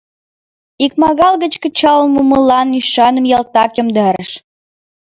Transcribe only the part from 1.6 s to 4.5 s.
кычал мумылан ӱшаным ялтак йомдарыш.